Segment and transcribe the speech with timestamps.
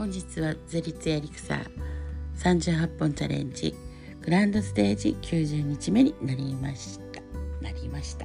[0.00, 1.68] 本日はゼリツエリクサー
[2.38, 3.74] 38本チャレンジ
[4.22, 7.20] グランドステージ90日目になりました。
[7.60, 8.24] なりました。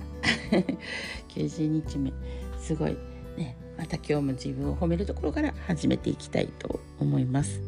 [1.27, 2.13] 90日目。
[2.61, 2.95] すごい。
[3.35, 3.57] ね。
[3.77, 7.61] また今日も自分を褒めるところから始めていきたいと思います。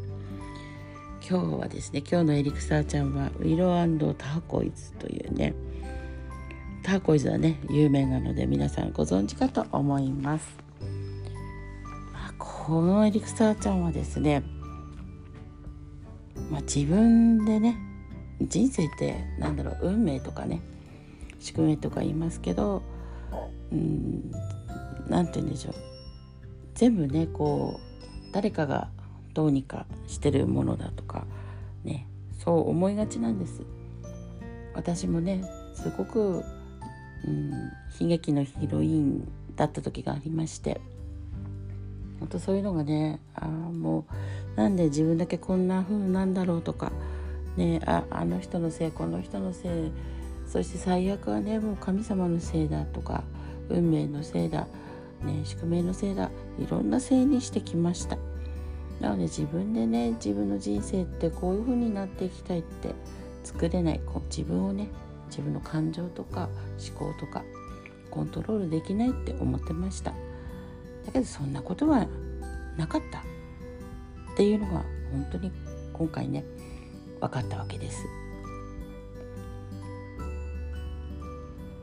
[1.29, 5.54] 今日はですね今日のエリクサーちゃんはウィローターコイズというね
[6.82, 10.67] ターコイズはね有名なので皆さんご存知かと思います、
[12.68, 14.44] このエリクサーちゃんはですね、
[16.52, 17.78] まあ、自分でね
[18.42, 20.62] 人生ってなんだろう運命とかね
[21.40, 22.84] 宿命とか言いますけど
[23.71, 24.30] うん
[25.07, 25.76] 何て言うんでしょう。
[26.76, 28.90] 全部ねこう誰かが
[29.34, 31.26] どうにかしてるものだとか
[31.86, 32.06] ね
[32.38, 33.62] そう思いがちなんです。
[34.76, 35.42] 私もね
[35.73, 36.44] すごく
[37.26, 37.52] うん、
[38.00, 40.80] 悲劇のヒロインだった時がありまして
[42.20, 44.06] 本当そういうのがねあも
[44.56, 46.92] うなんで自分だけこんな風なんだろうとか、
[47.56, 49.92] ね、ああの人のせいこの人のせい
[50.48, 53.24] そして最悪はねもう神様のせいだとか
[53.70, 54.68] 運命のせいだ、
[55.24, 58.18] ね、宿命のせいだいろんなせいにしてきました。
[59.00, 62.96] なので自分でね自分の人生ってこういう風になっていきたいって
[63.44, 64.88] 作れないこう自分をね
[65.30, 67.44] 自分の感情とか思考とか
[68.09, 70.14] コントロールできないって思ってました。
[71.08, 72.05] だけどそんなことは
[72.75, 73.23] なかったっ
[74.36, 75.52] ていうのが本当に
[75.94, 76.44] 今回ね
[77.22, 78.05] 分かったわけです。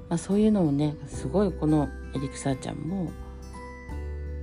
[0.09, 3.11] まあ、そういうのをねすごいこのエリクサーちゃんも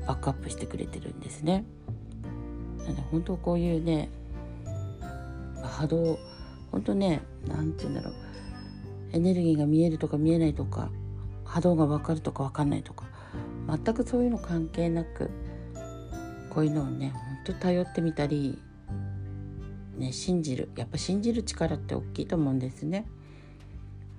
[0.08, 1.64] バックアップしてくれてるんですね。
[2.80, 4.10] なので本当こういうね
[5.62, 6.18] 波動
[6.72, 8.14] 本当ね何て言うんだろう
[9.14, 10.90] エネルギーが見えるとか見えないとか
[11.46, 13.11] 波動が分かるとか分かんないとか
[13.68, 15.30] 全くそういうの関係なく
[16.50, 18.60] こういうのをねほんと頼ってみたり、
[19.98, 23.06] ね、信じるやっぱ信じる力って大きいと思うんですね。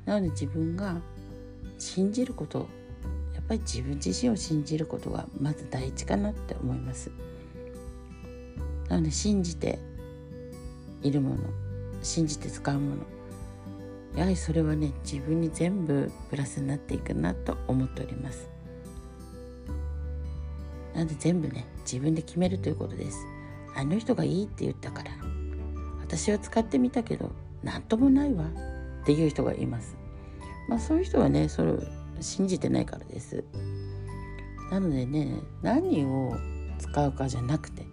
[0.05, 1.01] なので自分が
[1.79, 2.69] 信じること
[3.35, 7.11] やっぱり自分自身を信じることがまず第一かなって思います。
[8.89, 9.79] なので信じて
[11.03, 11.39] いるもの
[12.03, 13.03] 信じて使うもの
[14.15, 18.49] やはりそれはね自分に全部プラスになっていくなと思っております
[21.03, 23.27] なので全部ね自分で決めるということです。
[23.75, 25.11] あの人がいいって言ったから。
[26.01, 27.33] 私は使ってみたけど
[27.65, 28.45] 何ともないわ。
[29.03, 29.97] っていう人がいます。
[30.69, 31.81] まあそういう人はねそれを
[32.21, 33.43] 信じてないからです。
[34.71, 36.37] なのでね何を
[36.79, 37.85] 使うかじゃなくて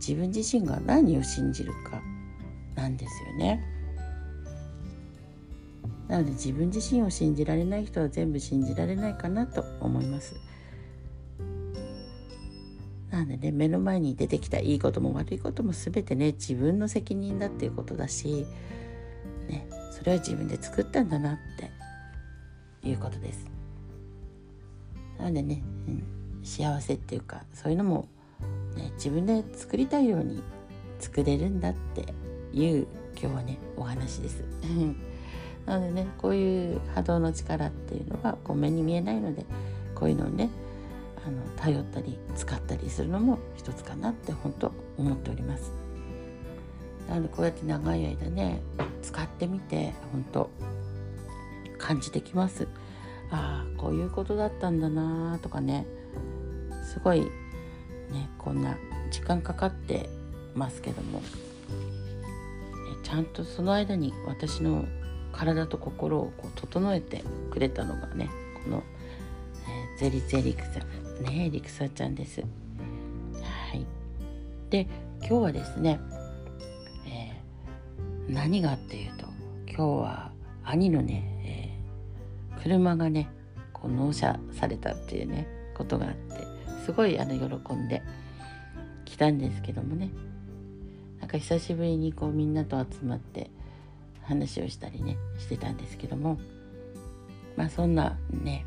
[0.00, 2.02] 自分自身が何を信じるか
[2.74, 3.62] なんですよね。
[6.08, 10.34] なので自分自身を信じられない人は全部信じられないかなと思います。
[13.10, 18.46] なのでね目の前に出てきたいいことも悪いことも全てね自分の責任だっていうことだし、
[19.48, 21.38] ね、それは自分で作ったんだなっ
[22.82, 23.46] ていうことです
[25.18, 28.08] なのでね、うん、幸せっていうかそういうのも、
[28.76, 30.42] ね、自分で作りたいように
[30.98, 32.14] 作れるんだって
[32.52, 32.86] いう
[33.20, 34.44] 今日はねお話です。
[35.66, 39.44] なのでねこういう波動の力っていうのはこう目に見えないので
[39.94, 40.48] こういうのをね
[41.26, 45.72] あの頼ったり使ったりするのも一つかなって本当思っております。
[47.08, 48.60] なのでこうやって長い間ね
[49.02, 50.50] 使ってみて本当
[51.78, 52.68] 感じてきます。
[53.30, 55.86] ああこういうことだったんだなとかね
[56.82, 58.76] すごいねこんな
[59.10, 60.08] 時間かかって
[60.54, 61.20] ますけども
[63.02, 64.86] ちゃんとその間に私の
[65.32, 68.28] 体と心をこう整えてくれたのがね
[68.64, 68.82] この、
[69.66, 70.80] えー、ゼリゼリクサ
[71.22, 72.40] ねリクサちゃんです。
[72.40, 72.46] は
[73.74, 73.86] い、
[74.70, 74.86] で
[75.20, 76.00] 今日はですね、
[77.06, 79.26] えー、何がっていうと
[79.66, 80.32] 今日は
[80.64, 81.72] 兄のね、
[82.54, 83.30] えー、車がね
[83.72, 85.46] こう納車されたっていうね
[85.76, 86.46] ことがあって
[86.84, 88.02] すごいあの喜んで
[89.04, 90.10] 来たんですけどもね。
[91.20, 93.50] なんか久しぶりにこうみんなと集まって
[94.22, 96.38] 話をしたりねしてたんですけども。
[97.58, 98.64] まあそんなね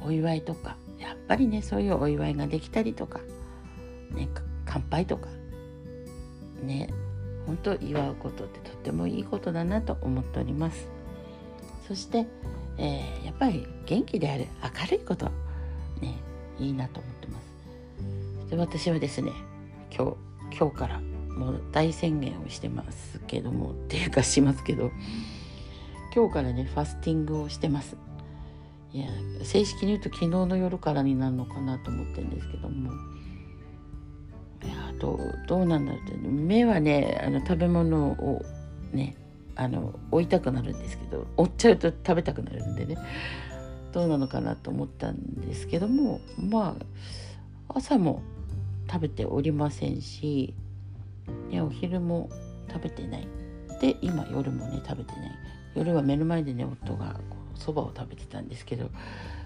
[0.00, 3.20] お祝いとかやっぱりねそういうお祝いができたりとか
[4.10, 4.28] ね
[4.66, 5.28] 乾杯とか
[6.62, 6.88] ね
[7.46, 10.88] 本当祝うことってとってもいいことだなと思っております。
[11.86, 12.26] そして、
[12.76, 15.26] えー、やっぱり元気である明るいこと
[16.02, 16.18] ね
[16.58, 17.40] いいなと思ってま
[18.46, 18.50] す。
[18.50, 19.32] で私はですね
[19.90, 20.16] 今
[20.50, 24.90] 日今日からもう大宣言をしてますけどもっていうかしますけど
[26.14, 27.96] 今日からねファスティングをしてます。
[28.92, 29.08] いや
[29.42, 32.90] 正式に言うと昨日の夜からになるのかなと思ってるんですけども。
[34.64, 36.16] いやとどうなんだろうって。
[36.16, 38.44] 目はねあの食べ物を
[38.92, 39.16] ね
[39.54, 42.96] あの追いたくなるんですけど追っちゃうと食べたくなるんでね。
[43.92, 46.76] どうなのかなと思ったんですけどもま
[47.68, 48.22] あ朝も
[48.90, 50.54] 食べておりませんし、
[51.50, 52.28] ね、お昼も
[52.68, 53.28] 食べてない。
[53.80, 55.30] で今夜もね食べてない。
[55.74, 57.20] 夜は目の前でね夫が
[57.58, 58.90] そばを食べてたんですけど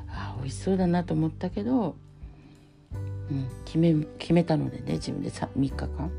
[0.08, 1.96] あ美味しそうだなと思ったけど、
[3.30, 6.10] うん、決め決めたのでね自分で 3, 3日間。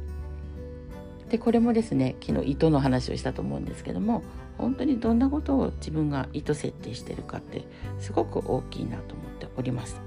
[1.30, 4.22] でこれもですね昨日糸の話をしたと思うんですけども
[4.58, 7.66] 本当にどんなことを自分が意図設定してるかって
[8.00, 10.00] すごく大きいなと思っております。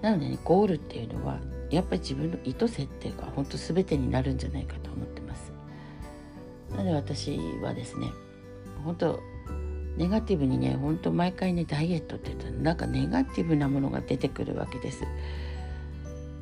[0.00, 1.38] なのでねゴールっていうのは
[1.70, 5.52] やっぱり自分の意図設定が本当全てになるんじゃないかと思ってます。
[6.70, 8.12] なので私はですね
[8.84, 9.20] 本当
[9.96, 15.04] ネガティブにねほんと毎回ねダイエットって言ったらなんかネガティブなものが出てくるわけです。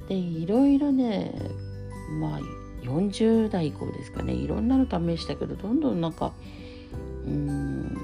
[0.09, 1.35] でいろいろね
[2.21, 2.41] まあ
[2.83, 4.33] 40代以降ですかね。
[4.33, 6.33] いろんなの試したけどどんどんなんか
[7.27, 7.99] うん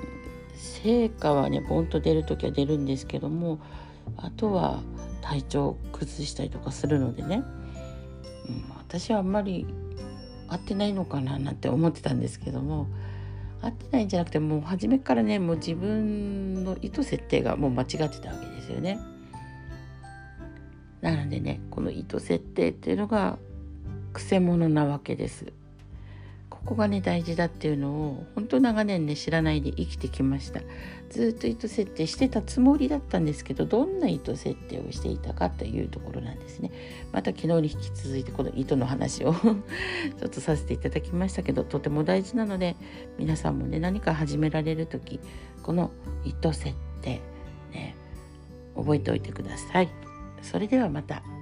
[0.55, 3.61] 成果はねボンと出る時は出るんですけども
[4.17, 4.83] あとは
[5.23, 7.43] 体調崩したりとかするのでね、
[8.49, 9.67] うん、私はあんまり
[10.49, 12.89] 合ってないのかななんて思ってたんですけども。
[13.65, 18.99] 合ってないんじゃなくてもう初めからねもう自分の意図設定がもう間違ってたわけですよね。
[21.01, 23.39] なのでねこの意図設定っていうのが
[24.13, 25.53] くせ者なわけです。
[26.65, 30.61] ここがね大事だっていうのを本当長年ね知らないで生きてきました。
[31.11, 36.71] ずっと意図設定してたつもりだったんですけどどんな意図設定をしていたかというところなんですね。
[37.13, 39.53] また昨日に引き続いてこの意図の話を ちょ
[40.27, 42.77] っとさせていただきましたけどとても大事なので
[43.19, 45.21] 皆さんもね何か始められる時
[45.63, 45.91] この
[46.25, 47.21] 意図設定
[47.73, 47.95] ね
[48.75, 49.89] 覚えておいてください。
[50.41, 51.34] それではまた。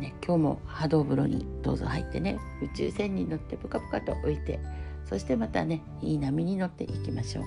[0.00, 2.38] ね、今日も波動風呂にどうぞ入ってね。
[2.62, 4.58] 宇宙船に乗ってぷかぷかと浮いて。
[5.10, 7.44] そしてまたねいい波に乗っていきましょう。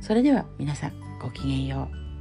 [0.00, 2.11] それでは皆さんごきげんよう。